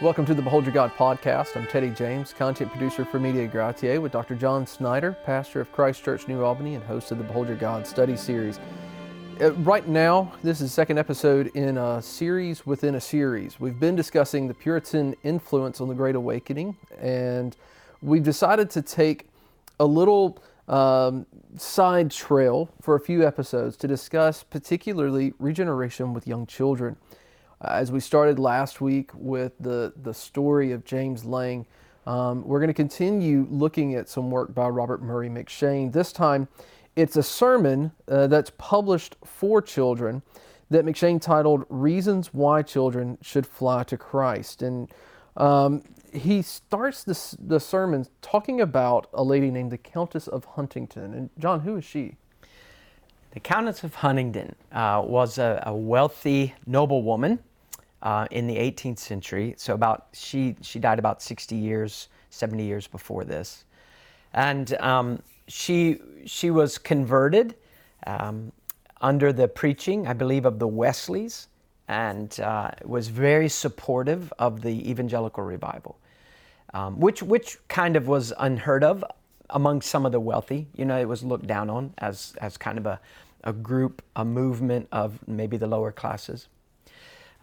[0.00, 1.58] Welcome to the Behold Your God podcast.
[1.58, 4.34] I'm Teddy James, content producer for Media Gratiae, with Dr.
[4.34, 7.86] John Snyder, pastor of Christ Church New Albany and host of the Behold Your God
[7.86, 8.58] study series.
[9.42, 13.60] Uh, right now, this is the second episode in a series within a series.
[13.60, 17.54] We've been discussing the Puritan influence on the Great Awakening, and
[18.00, 19.28] we've decided to take
[19.80, 21.26] a little um,
[21.58, 26.96] side trail for a few episodes to discuss particularly regeneration with young children.
[27.62, 31.66] As we started last week with the, the story of James Lang,
[32.06, 35.92] um, we're going to continue looking at some work by Robert Murray M'Cheyne.
[35.92, 36.48] This time,
[36.96, 40.22] it's a sermon uh, that's published for children
[40.70, 44.62] that M'Cheyne titled Reasons Why Children Should Fly to Christ.
[44.62, 44.90] And
[45.36, 45.82] um,
[46.14, 51.12] he starts this, the sermon talking about a lady named the Countess of Huntingdon.
[51.12, 52.16] And John, who is she?
[53.32, 57.38] The Countess of Huntingdon uh, was a, a, wealthy noblewoman
[58.02, 59.54] uh, in the 18th century.
[59.56, 63.64] So about she she died about 60 years, 70 years before this,
[64.32, 67.54] and um, she she was converted
[68.06, 68.52] um,
[69.00, 71.48] under the preaching, I believe, of the Wesleys,
[71.88, 75.98] and uh, was very supportive of the evangelical revival,
[76.74, 79.04] um, which which kind of was unheard of
[79.50, 80.68] among some of the wealthy.
[80.74, 83.00] You know, it was looked down on as as kind of a
[83.44, 86.48] a group, a movement of maybe the lower classes.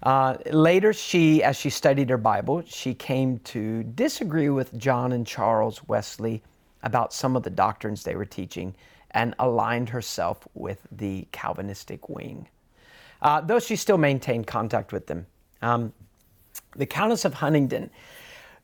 [0.03, 5.25] Uh, later, she, as she studied her Bible, she came to disagree with John and
[5.25, 6.43] Charles Wesley
[6.83, 8.75] about some of the doctrines they were teaching
[9.11, 12.47] and aligned herself with the Calvinistic wing,
[13.21, 15.25] uh, though she still maintained contact with them.
[15.61, 15.93] Um,
[16.75, 17.89] the Countess of Huntingdon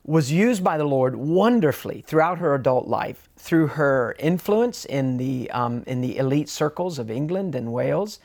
[0.06, 5.50] was used by the Lord wonderfully throughout her adult life through her influence in the,
[5.52, 8.20] um, in the elite circles of England and Wales,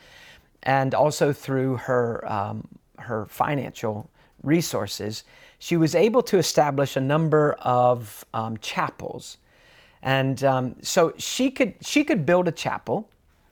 [0.61, 2.67] and also through her um,
[3.01, 4.09] her financial
[4.43, 5.23] resources,
[5.59, 9.37] she was able to establish a number of um, chapels.
[10.01, 13.09] And um, so she could, she could build a chapel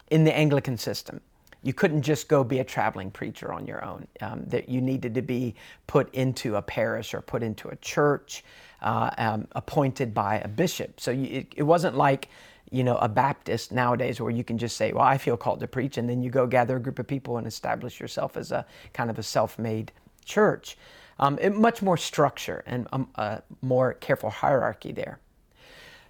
[0.10, 1.20] in the Anglican system.
[1.64, 4.08] You couldn't just go be a traveling preacher on your own.
[4.22, 5.56] Um, that you needed to be
[5.88, 8.46] put into a parish or put into a church,
[8.82, 11.00] uh, um, appointed by a bishop.
[11.00, 12.30] So you, it, it wasn't like
[12.72, 15.68] you know, a Baptist nowadays where you can just say, well, I feel called to
[15.68, 18.66] preach, and then you go gather a group of people and establish yourself as a
[18.94, 19.92] kind of a self made
[20.26, 20.78] church.
[21.20, 25.20] Um, it, much more structure and um, a more careful hierarchy there.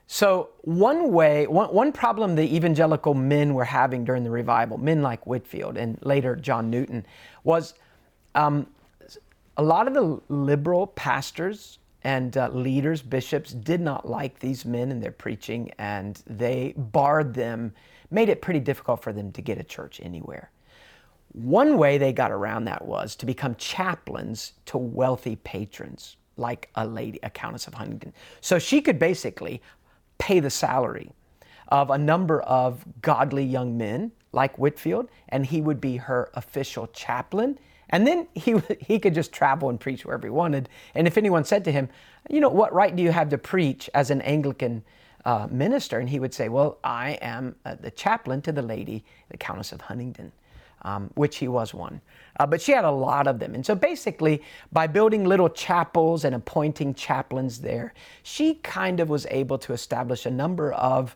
[0.07, 5.01] So, one way, one, one problem the evangelical men were having during the revival, men
[5.01, 7.05] like Whitefield and later John Newton,
[7.43, 7.73] was
[8.35, 8.67] um,
[9.57, 14.91] a lot of the liberal pastors and uh, leaders, bishops, did not like these men
[14.91, 17.73] and their preaching, and they barred them,
[18.11, 20.49] made it pretty difficult for them to get a church anywhere.
[21.33, 26.87] One way they got around that was to become chaplains to wealthy patrons, like a
[26.87, 28.13] lady, a Countess of Huntingdon.
[28.39, 29.61] So she could basically
[30.17, 31.11] pay the salary
[31.67, 36.87] of a number of godly young men like Whitefield, and he would be her official
[36.87, 40.69] chaplain and then he, he could just travel and preach wherever he wanted.
[40.95, 41.89] And if anyone said to him,
[42.29, 44.83] You know, what right do you have to preach as an Anglican
[45.25, 45.99] uh, minister?
[45.99, 49.71] And he would say, Well, I am uh, the chaplain to the lady, the Countess
[49.71, 50.31] of Huntingdon,
[50.83, 52.01] um, which he was one.
[52.39, 53.55] Uh, but she had a lot of them.
[53.55, 57.93] And so basically, by building little chapels and appointing chaplains there,
[58.23, 61.15] she kind of was able to establish a number of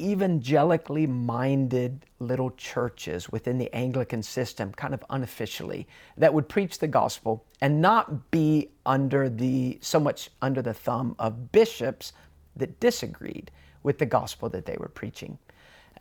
[0.00, 5.86] evangelically minded little churches within the Anglican system, kind of unofficially,
[6.16, 11.14] that would preach the gospel and not be under the so much under the thumb
[11.18, 12.12] of bishops
[12.56, 13.50] that disagreed
[13.82, 15.38] with the gospel that they were preaching.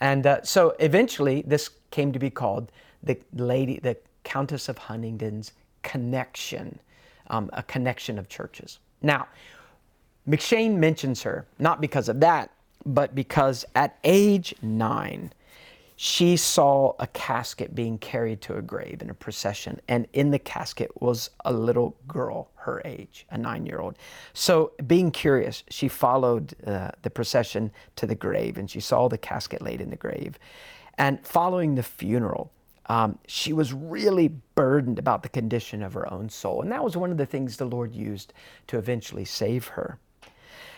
[0.01, 2.71] And uh, so eventually, this came to be called
[3.03, 5.53] the lady, the Countess of Huntingdon's
[5.83, 6.79] connection,
[7.27, 8.79] um, a connection of churches.
[9.01, 9.27] Now,
[10.27, 12.51] M'Cheyne mentions her not because of that,
[12.85, 15.31] but because at age nine,
[15.95, 20.39] she saw a casket being carried to a grave in a procession, and in the
[20.39, 23.97] casket was a little girl her age, a nine year old.
[24.33, 29.17] So, being curious, she followed uh, the procession to the grave and she saw the
[29.17, 30.37] casket laid in the grave.
[30.97, 32.51] And following the funeral,
[32.87, 36.61] um, she was really burdened about the condition of her own soul.
[36.61, 38.33] And that was one of the things the Lord used
[38.67, 39.99] to eventually save her.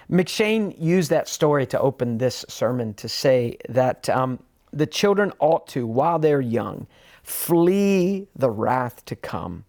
[0.09, 4.39] M'Cheyne used that story to open this sermon to say that um,
[4.71, 6.88] the children ought to, while they're young,
[7.24, 9.65] flee the wrath to come.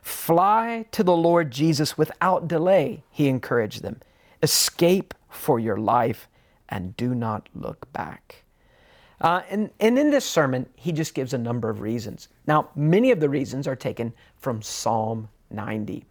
[0.00, 4.00] Fly to the Lord Jesus without delay, he encouraged them.
[4.42, 6.28] Escape for your life
[6.68, 8.44] and do not look back.
[9.20, 12.28] Uh, and, and in this sermon, he just gives a number of reasons.
[12.46, 16.04] Now, many of the reasons are taken from Psalm 90.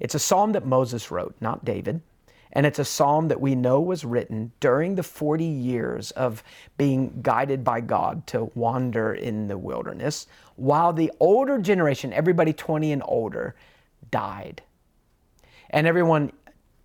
[0.00, 2.00] It's a psalm that Moses wrote, not David.
[2.52, 6.44] And it's a psalm that we know was written during the 40 years of
[6.76, 10.26] being guided by God to wander in the wilderness,
[10.56, 13.54] while the older generation, everybody 20 and older,
[14.10, 14.62] died.
[15.70, 16.32] And everyone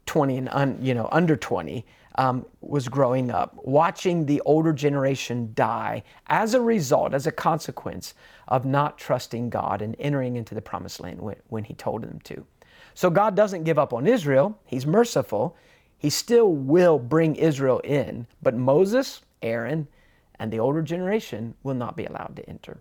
[0.06, 1.86] 20 and un, you know under 20
[2.16, 8.16] um, was growing up, watching the older generation die as a result, as a consequence
[8.48, 12.20] of not trusting God and entering into the promised land when, when He told them
[12.24, 12.46] to.
[12.98, 14.58] So God doesn't give up on Israel.
[14.66, 15.56] He's merciful.
[16.00, 19.88] He still will bring Israel in, but Moses, Aaron,
[20.40, 22.80] and the older generation will not be allowed to enter.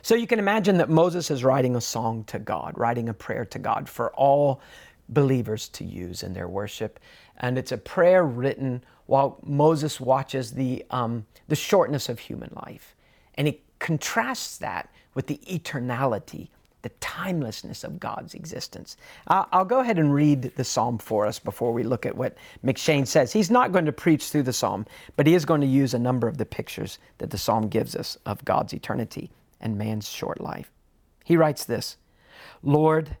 [0.00, 3.44] So you can imagine that Moses is writing a song to God, writing a prayer
[3.44, 4.62] to God for all
[5.10, 6.98] believers to use in their worship.
[7.36, 12.96] And it's a prayer written while Moses watches the, um, the shortness of human life.
[13.34, 16.48] And he contrasts that with the eternality
[16.82, 18.96] the timelessness of God's existence.
[19.28, 23.06] I'll go ahead and read the psalm for us before we look at what M'Cheyne
[23.06, 23.32] says.
[23.32, 24.86] He's not going to preach through the psalm,
[25.16, 27.94] but he is going to use a number of the pictures that the psalm gives
[27.94, 29.30] us of God's eternity
[29.60, 30.70] and man's short life.
[31.24, 31.96] He writes this
[32.62, 33.16] Lord,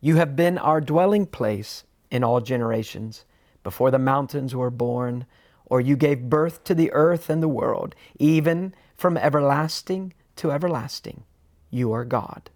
[0.00, 3.24] you have been our dwelling place in all generations,
[3.62, 5.26] before the mountains were born,
[5.64, 11.24] or you gave birth to the earth and the world, even from everlasting to everlasting.
[11.70, 12.50] You are God.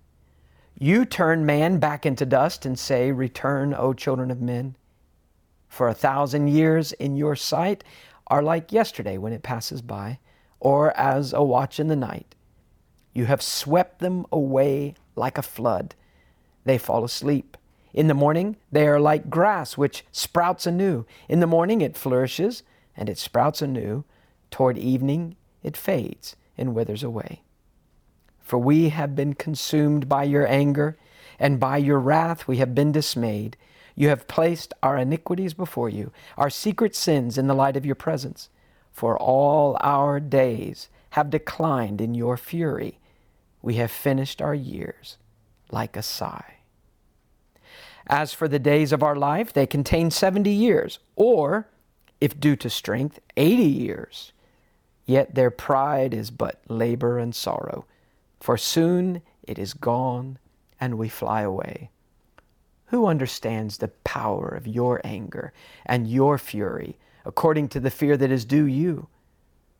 [0.83, 4.77] You turn man back into dust and say, Return, O children of men.
[5.69, 7.85] For a thousand years in your sight
[8.29, 10.21] are like yesterday when it passes by,
[10.59, 12.35] or as a watch in the night.
[13.13, 15.97] You have swept them away like a flood.
[16.65, 17.59] They fall asleep.
[17.93, 21.05] In the morning, they are like grass which sprouts anew.
[21.29, 22.63] In the morning, it flourishes
[22.97, 24.05] and it sprouts anew.
[24.51, 27.43] Toward evening, it fades and withers away.
[28.51, 30.99] For we have been consumed by your anger,
[31.39, 33.57] and by your wrath we have been dismayed.
[33.95, 37.95] You have placed our iniquities before you, our secret sins in the light of your
[37.95, 38.49] presence.
[38.91, 42.99] For all our days have declined in your fury.
[43.63, 45.17] We have finished our years
[45.71, 46.57] like a sigh.
[48.09, 51.69] As for the days of our life, they contain 70 years, or,
[52.21, 54.33] if due to strength, 80 years.
[55.07, 57.85] Yet their pride is but labor and sorrow
[58.41, 60.39] for soon it is gone
[60.81, 61.91] and we fly away.
[62.87, 65.53] Who understands the power of your anger
[65.87, 69.09] and your fury according to the fear that is due you?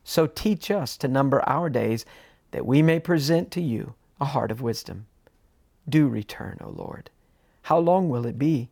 [0.03, 2.05] So teach us to number our days
[2.51, 5.07] that we may present to you a heart of wisdom.
[5.89, 7.09] Do return, O Lord.
[7.63, 8.69] How long will it be?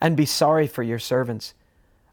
[0.00, 1.54] And be sorry for your servants.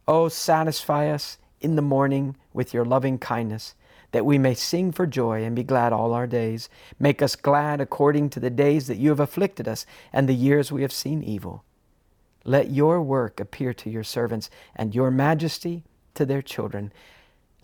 [0.08, 3.76] O satisfy us in the morning with your loving kindness
[4.12, 6.70] that we may sing for joy and be glad all our days.
[7.00, 10.72] Make us glad according to the days that you have afflicted us and the years
[10.72, 11.64] we have seen evil.
[12.44, 15.84] Let your work appear to your servants and your majesty
[16.16, 16.92] to their children.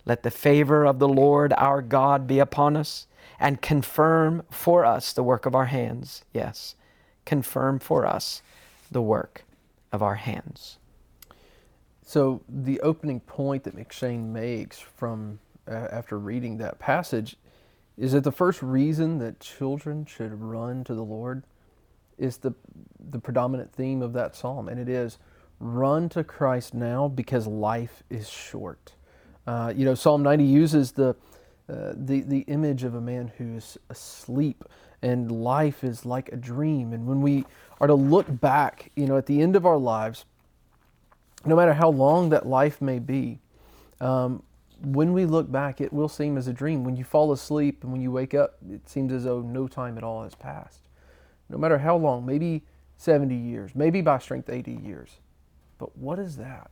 [0.04, 3.06] Let the favor of the Lord our God be upon us
[3.38, 6.24] and confirm for us the work of our hands.
[6.32, 6.76] Yes,
[7.24, 8.42] confirm for us
[8.90, 9.44] the work
[9.92, 10.78] of our hands.
[12.02, 15.40] So, the opening point that M'Cheyne makes from
[15.72, 17.36] after reading that passage
[17.96, 21.42] is that the first reason that children should run to the Lord
[22.16, 22.54] is the
[23.10, 25.18] the predominant theme of that psalm, and it is
[25.60, 28.92] run to Christ now because life is short.
[29.46, 31.16] Uh, you know, Psalm 90 uses the
[31.68, 34.64] uh, the the image of a man who is asleep,
[35.02, 36.92] and life is like a dream.
[36.92, 37.44] And when we
[37.80, 40.24] are to look back, you know, at the end of our lives,
[41.44, 43.38] no matter how long that life may be,
[44.00, 44.42] um,
[44.82, 46.84] when we look back, it will seem as a dream.
[46.84, 49.98] When you fall asleep and when you wake up, it seems as though no time
[49.98, 50.88] at all has passed.
[51.48, 52.64] No matter how long, maybe
[52.98, 55.18] 70 years, maybe by strength 80 years.
[55.78, 56.70] But what is that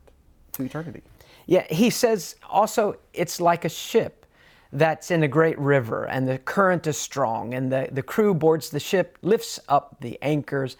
[0.52, 1.02] to eternity?
[1.46, 4.26] Yeah, he says also it's like a ship
[4.72, 8.68] that's in a great river and the current is strong and the, the crew boards
[8.70, 10.76] the ship, lifts up the anchors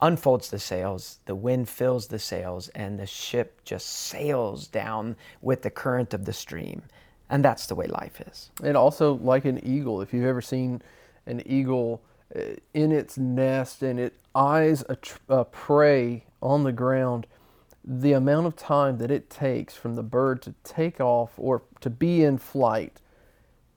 [0.00, 5.62] unfolds the sails, the wind fills the sails, and the ship just sails down with
[5.62, 6.82] the current of the stream.
[7.28, 8.50] And that's the way life is.
[8.62, 10.82] And also, like an eagle, if you've ever seen
[11.26, 12.02] an eagle
[12.34, 12.40] uh,
[12.74, 17.26] in its nest and it eyes a, tr- a prey on the ground,
[17.84, 21.88] the amount of time that it takes from the bird to take off or to
[21.88, 23.00] be in flight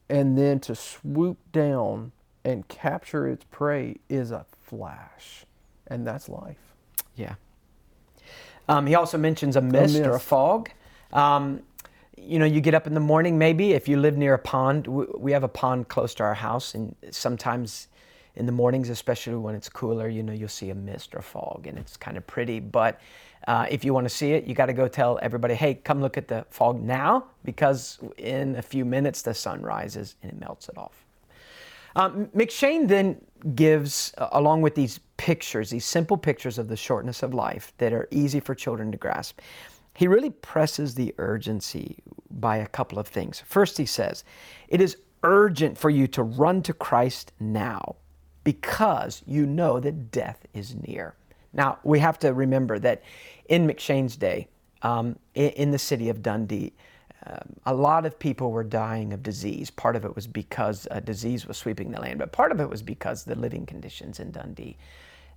[0.10, 2.12] and then to swoop down
[2.44, 5.46] and capture its prey is a flash
[5.90, 6.58] and that's life.
[7.16, 7.36] Yeah.
[8.68, 10.10] Um, he also mentions a mist, a mist.
[10.10, 10.70] or a fog.
[11.12, 11.62] Um,
[12.18, 14.88] you know, you get up in the morning, maybe if you live near a pond.
[14.88, 17.88] We have a pond close to our house, and sometimes
[18.36, 21.68] in the mornings, especially when it's cooler, you know, you'll see a mist or fog
[21.68, 22.60] and it's kind of pretty.
[22.60, 23.02] But
[23.48, 26.02] uh, if you want to see it, you got to go tell everybody, hey, come
[26.02, 30.40] look at the fog now because in a few minutes the sun rises and it
[30.40, 31.06] melts it off.
[31.96, 33.22] Um, M'Cheyne then
[33.56, 37.94] gives, uh, along with these pictures, these simple pictures of the shortness of life that
[37.94, 39.40] are easy for children to grasp,
[39.96, 41.98] he really presses the urgency
[42.32, 43.42] by a couple of things.
[43.46, 44.24] First, he says,
[44.68, 47.98] It is urgent for you to run to Christ now
[48.44, 51.16] because you know that death is near.
[51.54, 53.04] Now, we have to remember that
[53.50, 54.48] in M'Cheyne's day,
[54.82, 56.74] um, in, in, the city of Dundee,
[57.66, 59.70] a lot of people were dying of disease.
[59.70, 62.70] Part of it was because a disease was sweeping the land, but part of it
[62.70, 64.78] was because the living conditions in Dundee.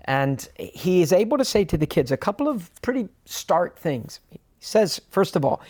[0.04, 4.20] And he is able to say to the kids a couple of pretty stark things.
[4.30, 5.62] He says, first of all,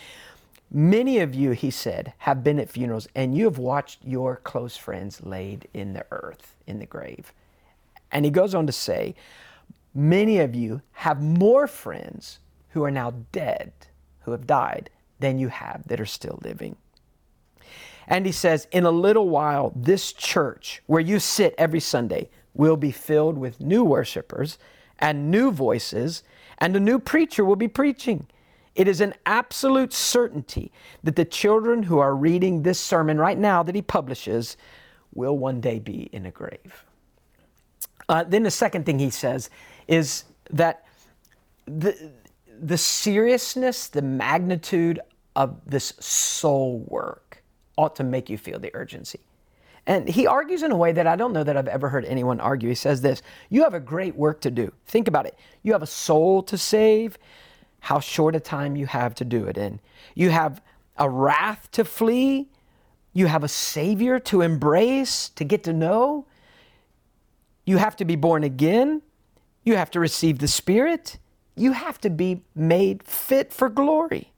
[0.74, 4.74] Many of you, he said, have been at funerals and you have watched your close
[4.74, 7.34] friends laid in the earth, in the grave.
[8.10, 9.14] And he goes on to say,
[9.94, 12.38] Many of you have more friends
[12.70, 13.72] who are now dead,
[14.20, 14.88] who have died,
[15.22, 16.76] than you have that are still living.
[18.06, 22.76] And he says, In a little while, this church where you sit every Sunday will
[22.76, 24.58] be filled with new worshipers
[24.98, 26.22] and new voices,
[26.58, 28.26] and a new preacher will be preaching.
[28.74, 33.62] It is an absolute certainty that the children who are reading this sermon right now
[33.62, 34.56] that he publishes
[35.14, 36.84] will one day be in a grave.
[38.08, 39.50] Uh, then the second thing he says
[39.88, 40.84] is that
[41.66, 42.12] the,
[42.60, 45.00] the seriousness, the magnitude
[45.34, 47.42] of this soul work
[47.76, 49.20] ought to make you feel the urgency.
[49.86, 52.38] And he argues in a way that I don't know that I've ever heard anyone
[52.38, 52.68] argue.
[52.68, 54.72] He says this You have a great work to do.
[54.86, 55.36] Think about it.
[55.62, 57.18] You have a soul to save,
[57.80, 59.80] how short a time you have to do it in.
[60.14, 60.62] You have
[60.96, 62.48] a wrath to flee.
[63.12, 66.26] You have a Savior to embrace, to get to know.
[67.64, 69.02] You have to be born again.
[69.64, 71.18] You have to receive the Spirit.
[71.56, 74.31] You have to be made fit for glory.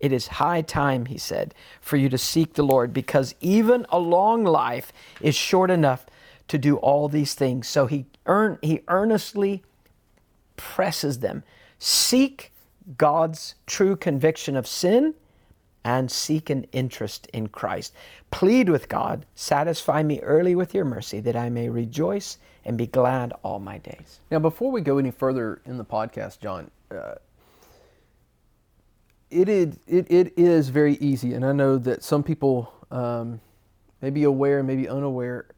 [0.00, 3.98] It is high time, he said, for you to seek the Lord because even a
[3.98, 6.06] long life is short enough
[6.48, 7.68] to do all these things.
[7.68, 9.62] So he, earn, he earnestly
[10.56, 11.42] presses them.
[11.78, 12.52] Seek
[12.96, 15.14] God's true conviction of sin
[15.84, 17.94] and seek an interest in Christ.
[18.30, 22.86] Plead with God, satisfy me early with your mercy that I may rejoice and be
[22.86, 24.20] glad all my days.
[24.30, 27.14] Now, before we go any further in the podcast, John, uh,
[29.30, 33.40] it, is, it, it is very easy, and I know that some people, um,
[34.00, 35.48] maybe aware, maybe unaware,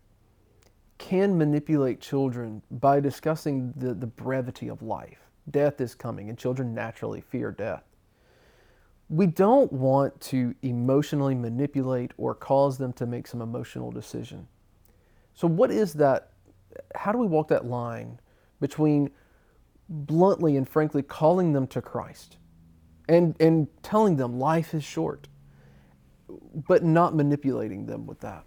[0.99, 5.19] can manipulate children by discussing the, the brevity of life
[5.51, 7.83] death is coming, and children naturally fear death.
[9.09, 14.47] We don't want to emotionally manipulate or cause them to make some emotional decision.
[15.35, 16.31] So, what is that?
[16.95, 18.21] How do we walk that line
[18.61, 19.11] between
[19.89, 22.37] bluntly and frankly calling them to Christ
[23.11, 25.27] and, and telling them life is short,
[26.69, 28.45] but not manipulating them with that?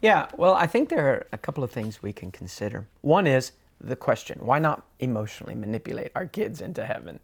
[0.00, 2.86] Yeah, well, I think there are a couple of things we can consider.
[3.00, 7.18] One is the question why not emotionally manipulate our kids into heaven?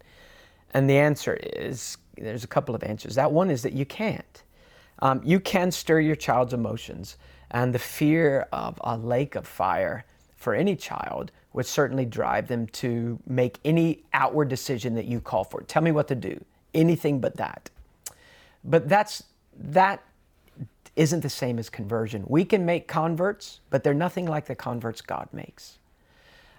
[0.73, 3.15] And the answer is there's a couple of answers.
[3.15, 4.43] That one is that you can't.
[4.99, 7.17] Um, you can stir your child's emotions,
[7.51, 12.67] and the fear of a lake of fire for any child would certainly drive them
[12.67, 15.61] to make any outward decision that you call for.
[15.61, 16.43] Tell me what to do.
[16.73, 17.69] Anything but that.
[18.63, 19.23] But that's
[19.57, 20.03] that
[20.95, 22.23] isn't the same as conversion.
[22.27, 25.77] We can make converts, but they're nothing like the converts God makes.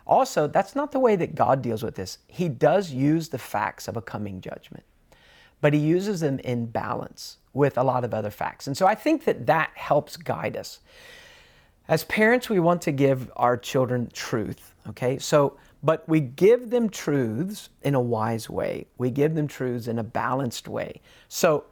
[0.06, 2.18] Also, that's not the way that God deals with this.
[2.26, 4.84] He does use the facts of a coming judgment,
[5.60, 8.66] but He uses them in balance with a lot of other facts.
[8.66, 10.80] And so I think that that helps guide us.
[11.88, 15.18] As parents, we want to give our children truth, okay?
[15.18, 18.86] So, but we give them truths in a wise way.
[18.98, 21.00] We give them truths in a balanced way.
[21.28, 21.64] So,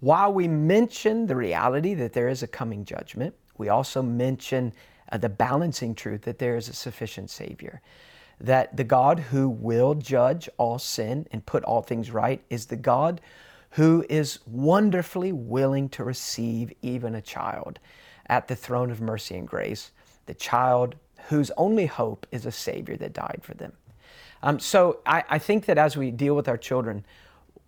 [0.00, 4.72] while we mention the reality that there is a coming judgment, we also mention
[5.10, 7.80] uh, the balancing truth that there is a sufficient Savior.
[8.38, 12.76] That the God who will judge all sin and put all things right is the
[12.76, 13.20] God
[13.70, 17.78] who is wonderfully willing to receive even a child
[18.26, 19.92] at the throne of mercy and grace,
[20.26, 20.96] the child
[21.28, 23.72] whose only hope is a Savior that died for them.
[24.42, 27.04] Um, so I, I think that as we deal with our children,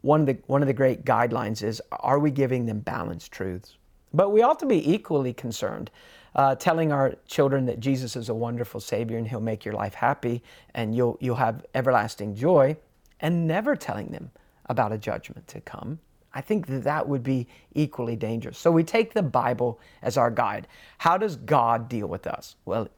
[0.03, 3.77] one of the one of the great guidelines is are we giving them balanced truths?
[4.15, 5.91] But we ought to be equally concerned
[6.35, 9.95] uh, telling our children that Jesus is a wonderful Savior and He'll make your life
[9.95, 10.43] happy
[10.75, 12.77] and you'll, you'll have everlasting joy,
[13.21, 14.31] and never telling them
[14.67, 15.99] about a judgment to come.
[16.33, 18.59] I think that that would be equally dangerous.
[18.59, 20.69] So we take the Bible as our guide.
[20.99, 22.55] How does God deal with us?
[22.65, 22.89] Well,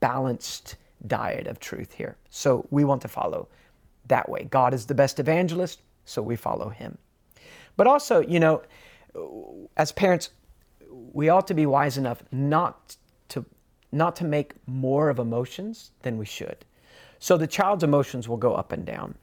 [0.00, 0.76] balanced
[1.06, 2.16] diet of truth here.
[2.30, 3.48] So we want to follow
[4.08, 4.44] that way.
[4.44, 6.98] God is the best evangelist, so we follow him.
[7.76, 8.62] But also, you know,
[9.76, 10.30] as parents,
[11.12, 12.96] we ought to be wise enough not
[13.28, 13.44] to
[13.92, 16.64] not to make more of emotions than we should.
[17.18, 19.14] So the child's emotions will go up and down.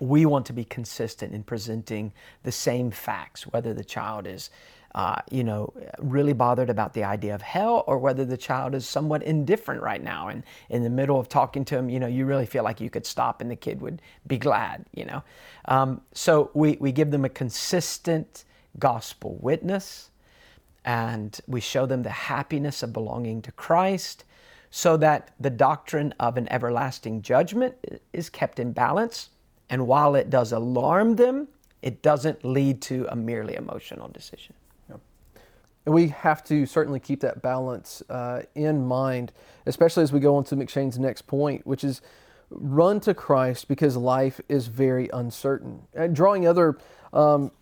[0.00, 4.50] We want to be consistent in presenting the same facts, whether the child is
[4.94, 8.86] uh, you know, really bothered about the idea of hell or whether the child is
[8.86, 10.28] somewhat indifferent right now.
[10.28, 12.90] And in the middle of talking to him, you know, you really feel like you
[12.90, 15.22] could stop and the kid would be glad, you know.
[15.66, 18.44] Um, so we, we give them a consistent
[18.78, 20.10] gospel witness
[20.84, 24.24] and we show them the happiness of belonging to Christ
[24.70, 27.74] so that the doctrine of an everlasting judgment
[28.12, 29.30] is kept in balance.
[29.70, 31.48] And while it does alarm them,
[31.82, 34.54] it doesn't lead to a merely emotional decision.
[35.88, 39.32] And we have to certainly keep that balance uh, in mind,
[39.64, 42.02] especially as we go on to M'Cheyne's next point, which is
[42.50, 45.84] run to Christ because life is very uncertain.
[45.94, 46.76] And drawing other
[47.14, 47.52] um,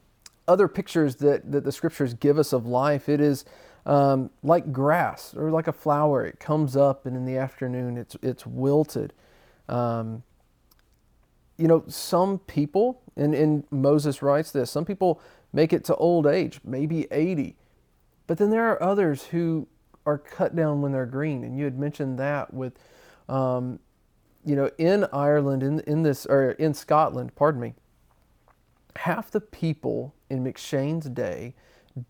[0.48, 3.44] other pictures that, that the scriptures give us of life, it is
[3.86, 6.26] um, like grass or like a flower.
[6.26, 9.12] It comes up and in the afternoon it's it's wilted.
[9.68, 10.24] Um,
[11.58, 15.20] you know, some people, and, and Moses writes this, some people
[15.52, 17.54] make it to old age, maybe 80
[18.26, 19.66] but then there are others who
[20.04, 22.78] are cut down when they're green, and you had mentioned that with,
[23.28, 23.80] um,
[24.44, 27.74] you know, in Ireland, in in this or in Scotland, pardon me.
[28.96, 31.54] Half the people in M'Cheyne's day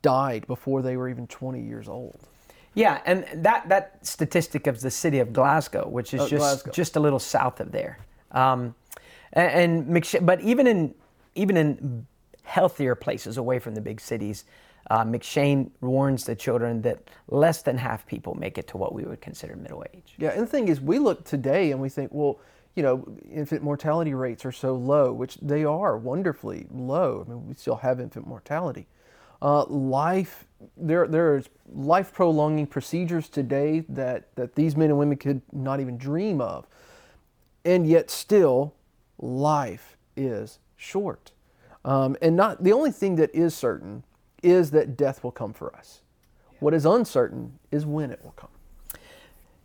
[0.02, 2.20] died before they were even 20 years old.
[2.75, 6.70] Yeah, and that that statistic of the city of Glasgow, which is uh, just Glasgow.
[6.73, 7.99] just a little south of there,
[8.32, 8.75] um,
[9.32, 10.94] and, and M'Cheyne, but even in
[11.35, 12.06] even in
[12.42, 14.44] healthier places away from the big cities,
[14.90, 19.04] uh, M'Cheyne warns the children that less than half people make it to what we
[19.04, 20.15] would consider middle age.
[20.19, 22.39] Yeah, and the thing is, we look today and we think, well,
[22.75, 27.25] you know, infant mortality rates are so low, which they are wonderfully low.
[27.26, 28.87] I mean, we still have infant mortality.
[29.41, 35.41] Uh, life, there, there's life prolonging procedures today that, that these men and women could
[35.52, 36.67] not even dream of.
[37.65, 38.75] And yet, still,
[39.19, 41.32] life is short.
[41.84, 44.02] Um, and not the only thing that is certain
[44.42, 46.00] is that death will come for us.
[46.60, 48.50] What is uncertain is when it will come.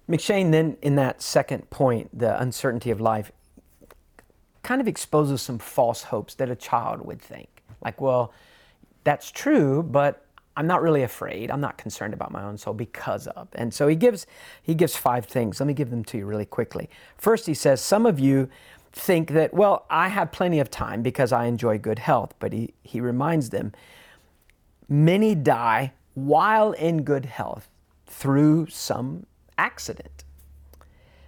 [0.10, 3.32] M'Cheyne then, in that second point, the uncertainty of life,
[4.64, 7.64] kind of exposes some false hopes that a child would think.
[7.84, 8.34] Like, well,
[9.04, 10.26] that's true, but
[10.58, 11.50] I'm not really afraid.
[11.50, 13.48] I'm not concerned about my own soul because of.
[13.54, 14.28] And so he gives
[14.62, 15.60] he gives five things.
[15.60, 16.90] Let me give them to you really quickly.
[17.18, 18.50] First, he says some of you
[18.92, 22.74] think that, well, I have plenty of time because I enjoy good health, but he,
[22.84, 23.72] he reminds them
[24.92, 27.70] Many die while in good health
[28.08, 29.26] through some
[29.58, 30.26] accident.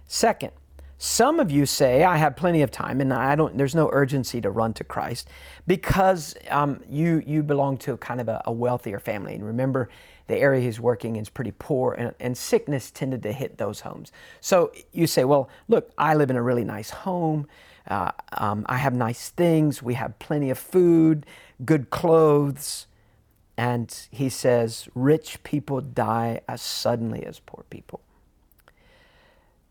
[0.06, 0.50] Second,
[0.98, 4.38] some of you say, I have plenty of time and I don't, there's no urgency
[4.42, 5.30] to run to Christ
[5.66, 9.34] because um, you, you belong to kind of a, a, wealthier family.
[9.34, 9.88] And remember,
[10.26, 13.80] the area he's working in is pretty poor and, and sickness tended to hit those
[13.80, 14.12] homes.
[14.42, 17.46] So you say, well, look, I live in a really nice home.
[17.88, 19.82] Uh, um, I have nice things.
[19.82, 21.24] We have plenty of food,
[21.64, 22.88] good clothes.
[23.56, 28.00] And he says, rich people die as suddenly as poor people.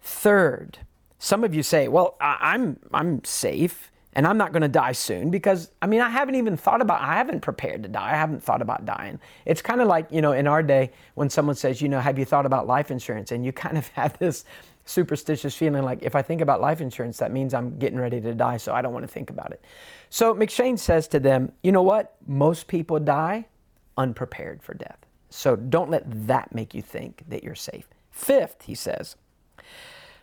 [0.01, 0.79] Third,
[1.19, 5.31] some of you say, well, I'm, I'm safe and I'm not going to die soon
[5.31, 8.11] because, I mean, I haven't even thought about, I haven't prepared to die.
[8.11, 9.19] I haven't thought about dying.
[9.45, 12.19] It's kind of like, you know, in our day when someone says, you know, have
[12.19, 13.31] you thought about life insurance?
[13.31, 14.45] And you kind of have this
[14.85, 18.33] superstitious feeling like, if I think about life insurance, that means I'm getting ready to
[18.33, 19.63] die, so I don't want to think about it.
[20.09, 22.15] So M'Cheyne says to them, you know what?
[22.27, 23.45] Most people die
[23.97, 25.05] unprepared for death.
[25.29, 27.87] So don't let that make you think that you're safe.
[28.11, 29.15] Fifth, he says,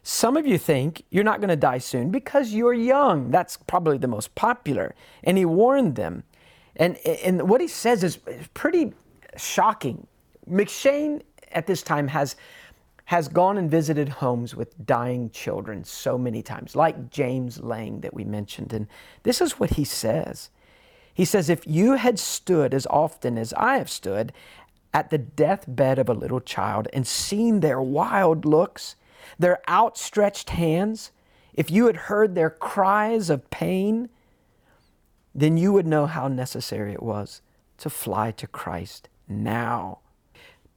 [0.03, 3.31] some of you think you're not going to die soon because you're young.
[3.31, 4.95] That's probably the most popular.
[5.25, 6.23] And he warned them.
[6.77, 8.19] And, and what he says is
[8.55, 8.95] pretty
[9.37, 10.07] shocking.
[10.49, 12.37] M'Cheyne at this time has,
[13.07, 18.15] has gone and visited homes with dying children so many times, like James Lang that
[18.15, 18.73] we mentioned.
[18.73, 18.87] And
[19.25, 20.49] this is what he says.
[21.13, 24.33] He says, If you had stood as often as I have stood
[24.93, 28.97] at the deathbed of a little child and seen their wild looks,
[29.39, 31.13] their outstretched hands,
[31.55, 34.09] if you had heard their cries of pain,
[35.35, 37.43] then you would know how necessary it was
[37.79, 39.99] to fly to Christ now.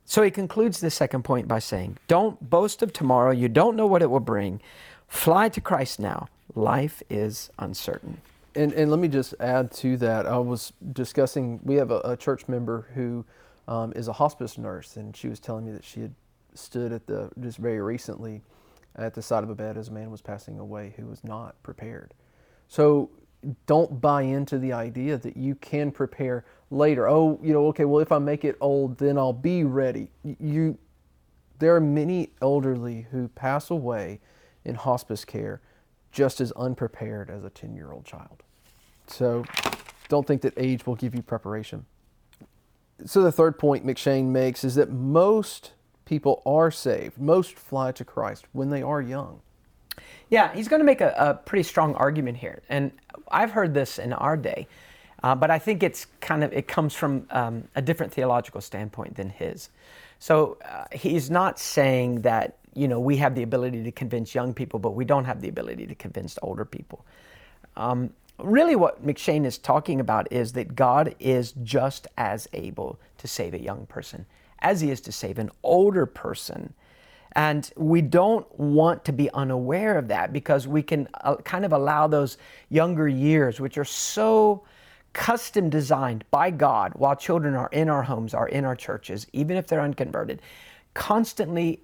[0.06, 3.32] So he concludes this second point by saying, Don't boast of tomorrow.
[3.32, 4.62] You don't know what it will bring.
[5.08, 6.28] Fly to Christ now.
[6.56, 8.22] Life is uncertain.
[8.56, 10.28] And, and let me just add to that.
[10.28, 13.26] I was discussing, we have a, a church member who
[13.68, 16.13] um, is a hospice nurse, and she was telling me that she had
[16.54, 18.42] stood at the just very recently
[18.96, 21.62] at the side of a bed as a man was passing away who was not
[21.63, 22.13] prepared.
[22.68, 23.10] So
[23.66, 27.10] don't buy into the idea that you can prepare later.
[27.10, 30.10] Oh, you know, okay, well if I make it old, then I'll be ready.
[30.24, 30.78] You
[31.60, 34.20] there are many elderly who pass away
[34.66, 35.62] in hospice care
[36.13, 38.43] just as unprepared as a 10-year-old child.
[39.08, 39.43] So
[40.08, 41.86] don't think that age will give you preparation.
[43.06, 45.73] So the third point M'Cheyne makes is that most
[46.06, 47.19] people are saved.
[47.19, 49.41] Most fly to Christ when they are young.
[50.30, 52.91] Yeah, he's going to make a, a pretty strong argument here, and
[53.30, 54.67] I've heard this in our day,
[55.21, 59.15] uh, but I think it's kind of it comes from um, a different theological standpoint
[59.15, 59.69] than his.
[60.17, 64.53] So uh, he's not saying that you know we have the ability to convince young
[64.53, 67.05] people, but we don't have the ability to convince older people.
[67.75, 73.27] Um, really, what M'Cheyne is talking about is that God is just as able to
[73.27, 74.25] save a young person
[74.63, 76.73] as he is to save an older person.
[77.36, 81.73] And we don't want to be unaware of that because we can uh, kind of
[81.73, 82.38] allow those
[82.69, 84.63] younger years, which are so
[85.13, 89.57] custom designed by God while children are in our homes, are in our churches, even
[89.57, 90.41] if they're unconverted,
[90.93, 91.79] constantly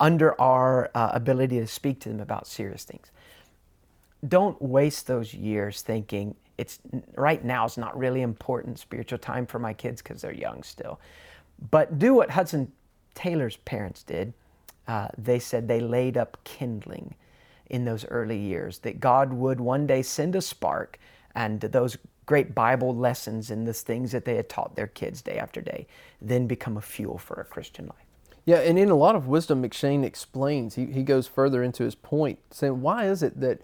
[0.00, 3.10] under our uh, ability to speak to them about serious things.
[4.26, 6.78] Don't waste those years thinking it's
[7.16, 11.00] right now is not really important spiritual time for my kids because they're young still.
[11.70, 12.70] But do what Hudson
[13.14, 14.32] Taylor's parents did.
[14.86, 17.14] Uh, they said they laid up kindling
[17.70, 20.98] in those early years, that God would one day send a spark
[21.34, 25.38] and those great Bible lessons and the things that they had taught their kids day
[25.38, 25.86] after day
[26.20, 28.03] then become a fuel for a Christian life.
[28.46, 31.94] Yeah, and in a lot of wisdom, M'Cheyne explains, he, he goes further into his
[31.94, 33.60] point, saying, why is it that,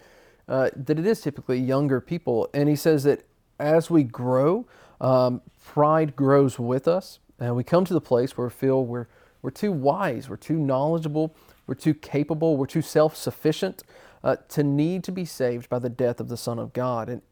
[0.49, 2.49] uh, that it is typically younger people?
[2.55, 3.25] And he says that
[3.59, 4.66] as we grow,
[5.01, 7.19] um, pride grows with us.
[7.38, 9.07] And we come to the place where we feel we're,
[9.43, 11.35] we're too wise, we're too knowledgeable,
[11.66, 13.83] we're too capable, we're too self sufficient
[14.23, 17.09] uh, to need to be saved by the death of the Son of God.
[17.09, 17.23] And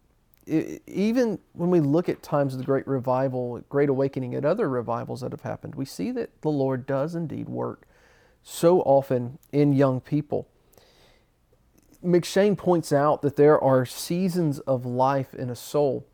[0.48, 4.68] it, even when we look at times of the Great Revival, Great Awakening, and other
[4.68, 7.86] revivals that have happened, we see that the Lord does indeed work
[8.42, 10.48] so often in young people.
[12.02, 16.06] M'Cheyne points out that there are seasons of life in a soul.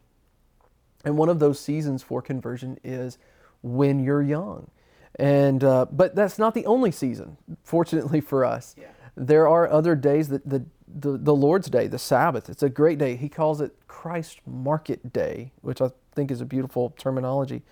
[1.05, 3.18] And one of those seasons for conversion is
[3.62, 4.70] when you're young.
[5.16, 7.37] And uh, but that's not the only season.
[7.62, 8.88] Fortunately for us, yeah.
[9.16, 12.48] There are other days that the, the the Lord's Day, the Sabbath.
[12.48, 13.16] It's a great day.
[13.16, 17.62] He calls it Christ Market Day, which I think is a beautiful terminology.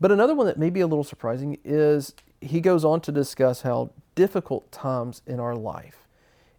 [0.00, 3.62] But another one that may be a little surprising is he goes on to discuss
[3.62, 6.06] how difficult times in our life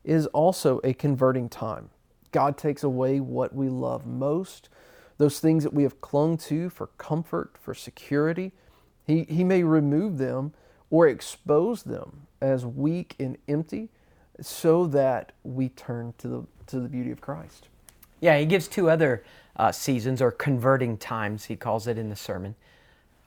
[0.04, 1.90] is also a converting time.
[2.32, 4.70] God takes away what we love most,
[5.18, 8.54] those things that we have clung to for comfort, for security,
[9.06, 10.54] he, he may remove them
[10.90, 13.90] or expose them as weak and empty
[14.40, 17.68] so that we turn to the, to the beauty of Christ.
[18.20, 19.24] Yeah, he gives two other
[19.58, 22.56] uh, seasons or converting times, he calls it in the sermon.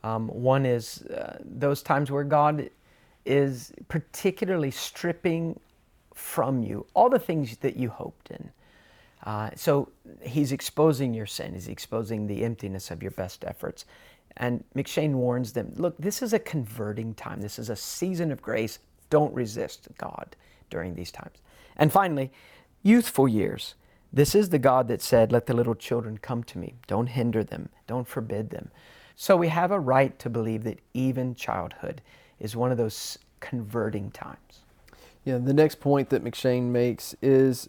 [0.02, 2.70] Um, one is uh, those times where God
[3.24, 5.58] is particularly stripping
[6.14, 8.50] from you all the things that you hoped in.
[9.24, 9.88] Uh, so
[10.22, 13.86] he's exposing your sin, he's exposing the emptiness of your best efforts.
[14.36, 17.40] And M'Cheyne warns them look, this is a converting time.
[17.40, 18.80] This is a season of grace.
[19.08, 20.36] Don't resist God
[20.70, 21.38] during these times.
[21.76, 22.30] And finally,
[22.82, 23.74] youthful years.
[24.12, 26.74] This is the God that said, Let the little children come to me.
[26.86, 28.70] Don't hinder them, don't forbid them.
[29.16, 32.00] So we have a right to believe that even childhood
[32.40, 34.64] is one of those converting times.
[35.24, 37.68] Yeah, the next point that M'Cheyne makes is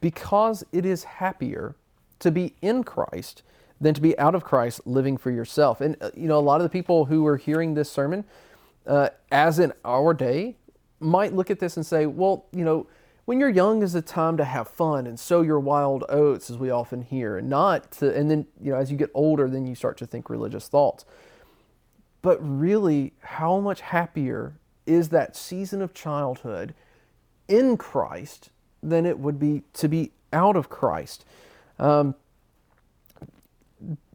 [0.00, 1.74] because it is happier
[2.18, 3.42] to be in Christ
[3.80, 5.80] than to be out of Christ living for yourself.
[5.80, 8.24] And, uh, you know, a lot of the people who are hearing this sermon,
[8.86, 10.56] uh, as in our day,
[11.00, 12.86] might look at this and say, well, you know,
[13.26, 16.58] when you're young is a time to have fun and sow your wild oats, as
[16.58, 19.66] we often hear, and not to, and then, you know, as you get older, then
[19.66, 21.04] you start to think religious thoughts.
[22.22, 24.54] But really, how much happier
[24.86, 26.72] is that season of childhood
[27.48, 28.50] in Christ
[28.82, 31.24] than it would be to be out of Christ?
[31.78, 32.14] Um,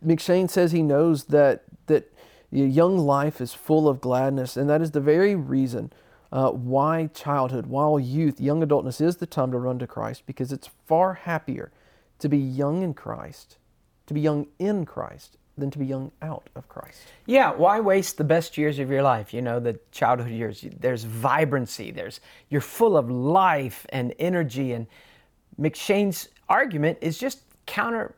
[0.03, 2.11] M'Cheyne says he knows that that
[2.49, 5.91] young life is full of gladness, and that is the very reason
[6.31, 10.51] uh, why childhood, while youth, young adultness is the time to run to Christ, because
[10.51, 11.71] it's far happier
[12.19, 13.57] to be young in Christ,
[14.07, 17.01] to be young in Christ, than to be young out of Christ.
[17.25, 19.33] Yeah, why waste the best years of your life?
[19.33, 20.65] You know, the childhood years.
[20.79, 21.91] There's vibrancy.
[21.91, 24.71] There's you're full of life and energy.
[24.71, 24.87] And
[25.59, 28.15] M'Cheyne's argument is just counter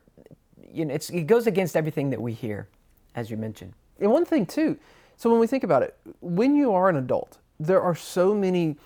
[0.74, 2.68] you know, it goes against everything that we hear,
[3.14, 3.72] as you mentioned.
[4.00, 4.76] And one thing too,
[5.16, 8.76] so when we think about it, when you are an adult there are so many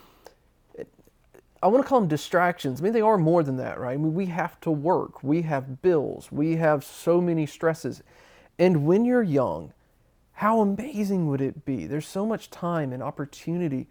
[1.62, 2.80] I want to call them distractions.
[2.80, 3.94] I mean, they are more than that, right?
[3.94, 8.02] I mean, we have to work, we have bills, we have so many stresses.
[8.58, 9.72] And when you're young,
[10.32, 11.86] how amazing would it be?
[11.86, 13.88] There's so much time and opportunity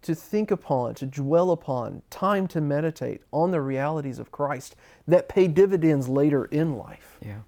[0.00, 4.74] to think upon, to dwell upon, time to meditate on the realities of Christ
[5.06, 7.18] that pay dividends later in life.
[7.20, 7.40] Yeah.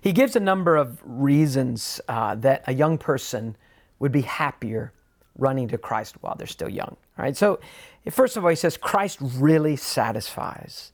[0.00, 3.56] He gives a number of reasons uh, that a young person
[4.00, 4.92] would be happier
[5.38, 6.96] running to Christ while they're still young.
[7.18, 7.36] All right.
[7.36, 7.60] So,
[8.10, 10.92] first of all, he says Christ really satisfies.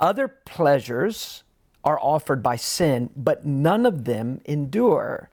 [0.00, 1.44] Other pleasures
[1.84, 5.30] are offered by sin, but none of them endure.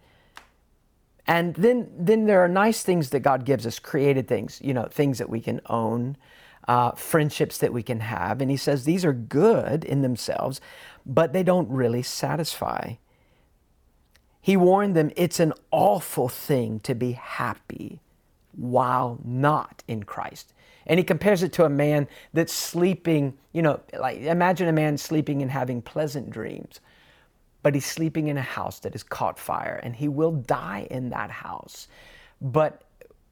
[1.26, 4.86] And then, then there are nice things that God gives us, created things, you know,
[4.86, 6.18] things that we can own,
[6.68, 8.42] uh, friendships that we can have.
[8.42, 10.60] And he says these are good in themselves,
[11.06, 12.94] but they don't really satisfy.
[14.42, 18.02] He warned them it's an awful thing to be happy
[18.60, 20.54] while not in Christ.
[20.86, 24.98] And he compares it to a man that's sleeping, you know, like imagine a man
[24.98, 26.80] sleeping and having pleasant dreams
[27.62, 31.10] but he's sleeping in a house that has caught fire and he will die in
[31.10, 31.88] that house.
[32.42, 32.84] But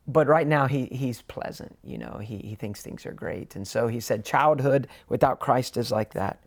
[0.10, 3.58] but right now he, he's pleasant, you know, he, he thinks things are great.
[3.58, 6.40] And so he said, childhood without Christ is like that.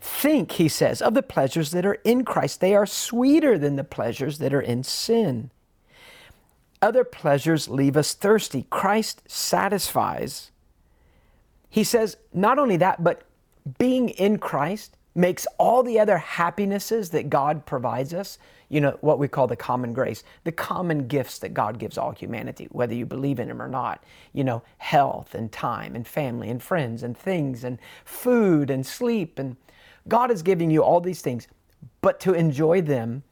[0.00, 2.60] Think, he says, of the pleasures that are in Christ.
[2.60, 5.50] They are sweeter than the pleasures that are in sin.
[6.82, 8.66] Other pleasures leave us thirsty.
[8.70, 10.50] Christ satisfies.
[11.68, 13.22] He says, not only that, but
[13.78, 18.38] being in Christ makes all the other happinesses that God provides us,
[18.68, 22.12] you know, what we call the common grace, the common gifts that God gives all
[22.12, 26.48] humanity, whether you believe in Him or not, you know, health and time and family
[26.48, 29.38] and friends and things and food and sleep.
[29.38, 29.56] And
[30.08, 31.48] God is giving you all these things,
[32.00, 33.24] but to enjoy them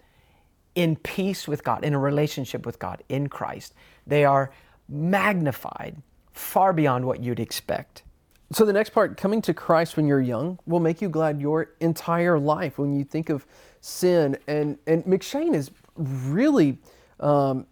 [0.74, 3.74] in peace with God, in a relationship with God, in Christ,
[4.07, 4.50] they are
[4.88, 6.02] magnified
[6.33, 8.02] far beyond what you'd expect.
[8.50, 11.72] So the next part, coming to Christ when you're young, will make you glad your
[11.81, 12.78] entire life.
[12.78, 13.46] When you think of
[13.81, 16.78] sin, and and M'Cheyne is really,
[17.20, 17.66] um,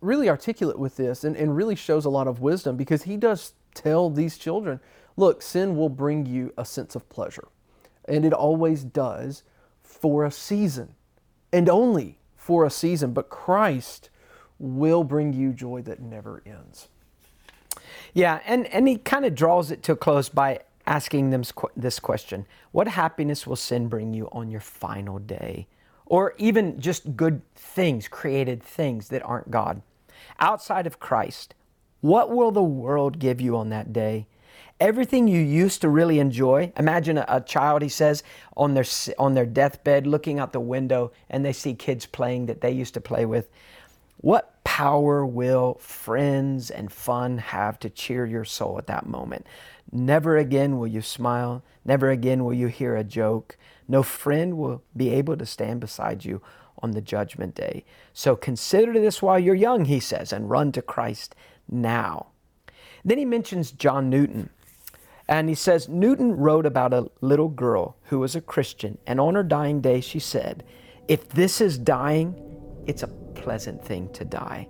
[0.00, 3.52] really articulate with this, and, and really shows a lot of wisdom because he does
[3.74, 4.80] tell these children,
[5.16, 7.48] look, sin will bring you a sense of pleasure,
[8.06, 9.42] and it always does
[9.82, 10.94] for a season,
[11.52, 13.14] and only for a season.
[13.14, 14.10] But Christ
[14.58, 16.88] will bring you joy that never ends.
[18.12, 21.42] Yeah, and, and he kind of draws it to a close by asking them
[21.74, 25.66] this question What happiness will sin bring you on your final day?
[26.04, 29.80] Or even just good things, created things that aren't God.
[30.38, 31.54] Outside of Christ,
[32.02, 34.26] what will the world give you on that day?
[34.80, 36.72] Everything you used to really enjoy.
[36.76, 38.22] Imagine a, a, child, he says,
[38.56, 38.84] on their,
[39.18, 42.94] on their deathbed looking out the window and they see kids playing that they used
[42.94, 43.48] to play with.
[44.18, 49.46] What power will friends and fun have to cheer your soul at that moment?
[49.92, 51.62] Never again will you smile.
[51.84, 53.56] Never again will you hear a joke.
[53.86, 56.42] No friend will be able to stand beside you
[56.82, 57.84] on the judgment day.
[58.12, 61.34] So consider this while you're young, he says, and run to Christ
[61.68, 62.28] now.
[63.04, 64.50] Then he mentions John Newton.
[65.28, 69.34] And he says, Newton wrote about a little girl who was a Christian, and on
[69.34, 70.64] her dying day she said,
[71.08, 72.34] If this is dying,
[72.86, 74.68] it's a pleasant thing to die.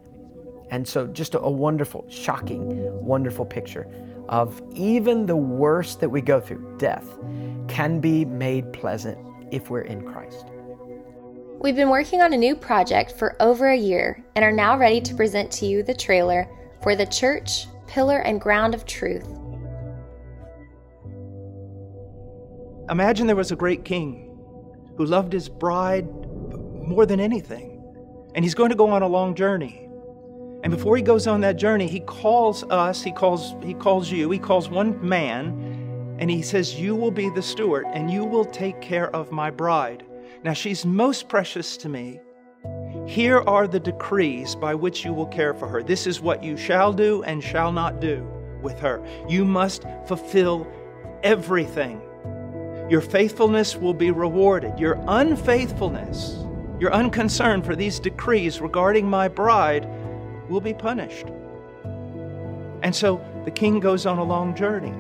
[0.71, 3.87] And so, just a, a wonderful, shocking, wonderful picture
[4.29, 7.19] of even the worst that we go through, death,
[7.69, 9.19] can be made pleasant
[9.51, 10.47] if we're in Christ.
[11.61, 15.01] We've been working on a new project for over a year and are now ready
[15.01, 16.49] to present to you the trailer
[16.83, 19.44] for The Church, Pillar and Ground of Truth.
[22.91, 24.31] Imagine there was a great king
[24.97, 26.07] who loved his bride
[26.87, 27.75] more than anything
[28.35, 29.89] and he's going to go on a long journey.
[30.63, 34.31] And before he goes on that journey, he calls us, he calls he calls you,
[34.31, 38.45] he calls one man, and he says, "You will be the steward and you will
[38.45, 40.05] take care of my bride."
[40.43, 42.21] Now she's most precious to me.
[43.07, 45.83] Here are the decrees by which you will care for her.
[45.83, 48.27] This is what you shall do and shall not do
[48.63, 49.05] with her.
[49.29, 50.67] You must fulfill
[51.23, 52.01] everything.
[52.89, 54.79] Your faithfulness will be rewarded.
[54.79, 56.45] Your unfaithfulness
[56.81, 59.89] your unconcern for these decrees regarding my bride
[60.49, 61.27] will be punished.
[62.83, 64.93] And so the king goes on a long journey.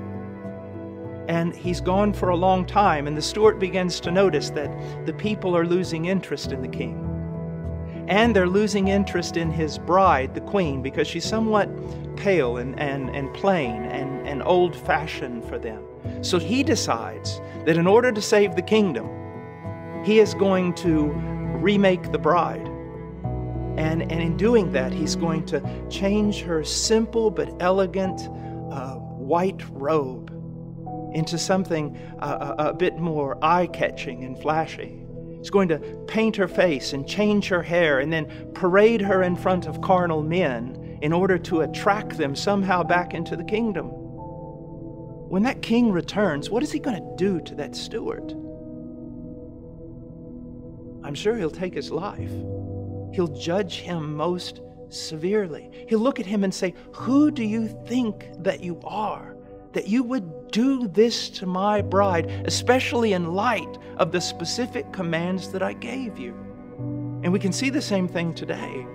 [1.28, 4.70] And he's gone for a long time, and the steward begins to notice that
[5.06, 7.03] the people are losing interest in the king.
[8.08, 11.68] And they're losing interest in his bride, the queen, because she's somewhat
[12.16, 15.82] pale and, and, and plain and, and old fashioned for them.
[16.22, 19.08] So he decides that in order to save the kingdom,
[20.04, 21.06] he is going to
[21.60, 22.68] remake the bride.
[23.76, 28.20] And, and in doing that, he's going to change her simple but elegant
[28.70, 30.30] uh, white robe
[31.14, 35.03] into something uh, a, a bit more eye catching and flashy.
[35.44, 39.36] He's going to paint her face and change her hair and then parade her in
[39.36, 43.88] front of carnal men in order to attract them somehow back into the kingdom.
[43.88, 48.30] When that king returns, what is he going to do to that steward?
[51.06, 52.32] I'm sure he'll take his life.
[53.12, 55.68] He'll judge him most severely.
[55.90, 59.36] He'll look at him and say, Who do you think that you are?
[59.74, 65.50] That you would do this to my bride, especially in light of the specific commands
[65.50, 66.32] that I gave you.
[67.24, 68.86] And we can see the same thing today.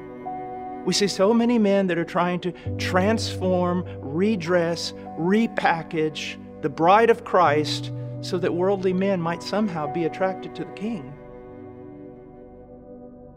[0.86, 7.26] We see so many men that are trying to transform, redress, repackage the bride of
[7.26, 7.92] Christ
[8.22, 11.14] so that worldly men might somehow be attracted to the king.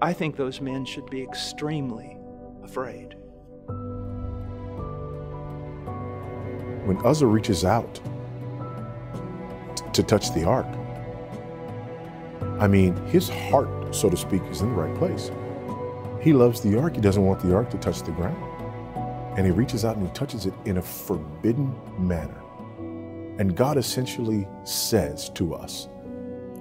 [0.01, 2.17] I think those men should be extremely
[2.63, 3.17] afraid.
[6.87, 8.01] When Uzzah reaches out
[9.95, 10.67] to touch the ark,
[12.59, 15.31] I mean, his heart, so to speak, is in the right place.
[16.21, 16.95] He loves the ark.
[16.95, 18.41] He doesn't want the ark to touch the ground.
[19.37, 22.41] And he reaches out and he touches it in a forbidden manner.
[23.39, 25.89] And God essentially says to us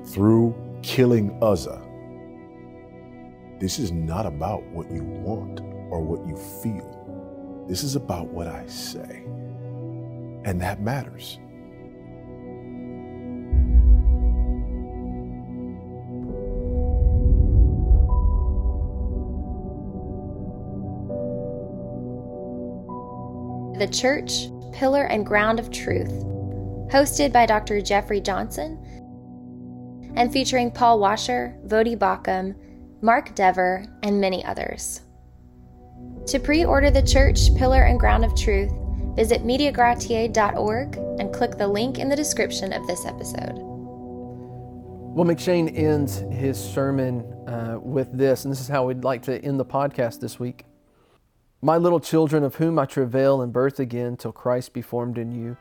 [0.06, 1.82] through killing Uzzah,
[3.60, 5.60] this is not about what you want
[5.92, 7.66] or what you feel.
[7.68, 9.24] This is about what I say.
[10.46, 11.38] And that matters.
[23.82, 26.24] The Church, Pillar and Ground of Truth,
[26.92, 27.82] hosted by Dr.
[27.82, 28.78] Jeffrey Johnson
[30.16, 32.54] and featuring Paul Washer, Voddie Baucham,
[33.02, 35.02] Mark Dever, and many others.
[36.28, 38.72] To pre order The Church, Pillar and Ground of Truth,
[39.16, 43.56] visit MediaGratiae.org and click the link in the description of this episode.
[43.56, 49.44] Well, M'Cheyne ends his sermon uh, with this, and this is how we'd like to
[49.44, 50.66] end the podcast this week.
[51.64, 55.32] My little children, of whom I travail and birth again till Christ be formed in
[55.32, 55.56] you,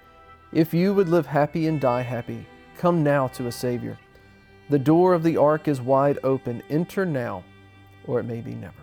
[0.51, 2.47] if you would live happy and die happy,
[2.79, 3.99] come now to a Savior.
[4.71, 6.63] The door of the ark is wide open.
[6.71, 7.45] Enter now,
[8.07, 8.80] or it may be never.